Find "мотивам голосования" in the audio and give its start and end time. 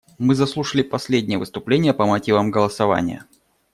2.07-3.25